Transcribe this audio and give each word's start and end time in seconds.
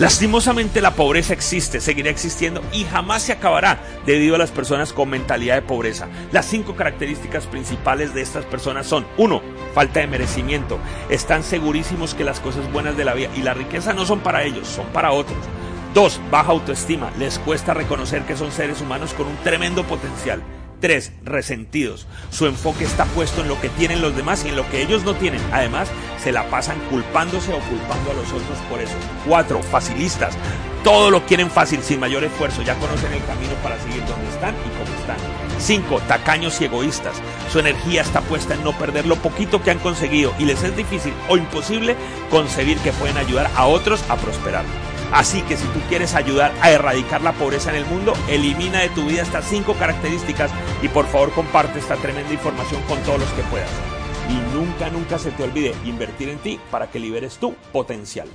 Lastimosamente 0.00 0.80
la 0.80 0.92
pobreza 0.92 1.34
existe, 1.34 1.78
seguirá 1.78 2.08
existiendo 2.08 2.62
y 2.72 2.84
jamás 2.84 3.22
se 3.22 3.32
acabará 3.32 3.78
debido 4.06 4.34
a 4.34 4.38
las 4.38 4.50
personas 4.50 4.94
con 4.94 5.10
mentalidad 5.10 5.56
de 5.56 5.60
pobreza. 5.60 6.08
Las 6.32 6.46
cinco 6.46 6.74
características 6.74 7.46
principales 7.46 8.14
de 8.14 8.22
estas 8.22 8.46
personas 8.46 8.86
son 8.86 9.06
1. 9.18 9.42
Falta 9.74 10.00
de 10.00 10.06
merecimiento. 10.06 10.78
Están 11.10 11.44
segurísimos 11.44 12.14
que 12.14 12.24
las 12.24 12.40
cosas 12.40 12.72
buenas 12.72 12.96
de 12.96 13.04
la 13.04 13.12
vida 13.12 13.28
y 13.36 13.42
la 13.42 13.52
riqueza 13.52 13.92
no 13.92 14.06
son 14.06 14.20
para 14.20 14.42
ellos, 14.42 14.68
son 14.68 14.86
para 14.86 15.12
otros. 15.12 15.36
2. 15.92 16.20
Baja 16.30 16.52
autoestima. 16.52 17.12
Les 17.18 17.38
cuesta 17.38 17.74
reconocer 17.74 18.22
que 18.22 18.38
son 18.38 18.52
seres 18.52 18.80
humanos 18.80 19.12
con 19.12 19.26
un 19.26 19.36
tremendo 19.44 19.84
potencial. 19.84 20.42
3. 20.80 21.12
Resentidos. 21.24 22.06
Su 22.30 22.46
enfoque 22.46 22.84
está 22.84 23.04
puesto 23.06 23.42
en 23.42 23.48
lo 23.48 23.60
que 23.60 23.68
tienen 23.68 24.00
los 24.00 24.16
demás 24.16 24.44
y 24.44 24.48
en 24.48 24.56
lo 24.56 24.68
que 24.70 24.82
ellos 24.82 25.04
no 25.04 25.14
tienen. 25.14 25.40
Además, 25.52 25.88
se 26.22 26.32
la 26.32 26.48
pasan 26.50 26.78
culpándose 26.90 27.52
o 27.52 27.58
culpando 27.60 28.10
a 28.10 28.14
los 28.14 28.28
otros 28.28 28.58
por 28.68 28.80
eso. 28.80 28.94
4. 29.26 29.62
Facilistas. 29.62 30.34
Todo 30.82 31.10
lo 31.10 31.26
quieren 31.26 31.50
fácil, 31.50 31.82
sin 31.82 32.00
mayor 32.00 32.24
esfuerzo. 32.24 32.62
Ya 32.62 32.74
conocen 32.76 33.12
el 33.12 33.24
camino 33.24 33.52
para 33.62 33.78
seguir 33.80 34.04
donde 34.06 34.28
están 34.28 34.54
y 34.54 34.82
cómo 34.82 34.98
están. 34.98 35.18
5. 35.58 36.00
Tacaños 36.08 36.60
y 36.60 36.64
egoístas. 36.64 37.14
Su 37.52 37.58
energía 37.58 38.02
está 38.02 38.22
puesta 38.22 38.54
en 38.54 38.64
no 38.64 38.72
perder 38.72 39.06
lo 39.06 39.16
poquito 39.16 39.62
que 39.62 39.70
han 39.70 39.78
conseguido 39.78 40.32
y 40.38 40.44
les 40.44 40.62
es 40.62 40.74
difícil 40.76 41.12
o 41.28 41.36
imposible 41.36 41.96
concebir 42.30 42.78
que 42.78 42.92
pueden 42.92 43.18
ayudar 43.18 43.50
a 43.54 43.66
otros 43.66 44.02
a 44.08 44.16
prosperar. 44.16 44.64
Así 45.12 45.42
que 45.42 45.56
si 45.56 45.66
tú 45.68 45.80
quieres 45.88 46.14
ayudar 46.14 46.52
a 46.60 46.70
erradicar 46.70 47.20
la 47.22 47.32
pobreza 47.32 47.70
en 47.70 47.76
el 47.76 47.86
mundo, 47.86 48.14
elimina 48.28 48.80
de 48.80 48.90
tu 48.90 49.06
vida 49.06 49.22
estas 49.22 49.44
cinco 49.44 49.74
características 49.74 50.50
y 50.82 50.88
por 50.88 51.06
favor 51.06 51.32
comparte 51.32 51.78
esta 51.80 51.96
tremenda 51.96 52.32
información 52.32 52.80
con 52.82 53.00
todos 53.02 53.20
los 53.20 53.30
que 53.30 53.42
puedas. 53.42 53.70
Y 54.28 54.34
nunca, 54.54 54.88
nunca 54.90 55.18
se 55.18 55.32
te 55.32 55.42
olvide 55.42 55.74
invertir 55.84 56.28
en 56.28 56.38
ti 56.38 56.60
para 56.70 56.88
que 56.90 57.00
liberes 57.00 57.38
tu 57.38 57.54
potencial. 57.72 58.28